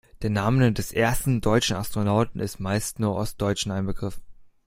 [0.23, 4.19] Der Name des ersten deutschen Astronauten ist meist nur Ostdeutschen ein Begriff.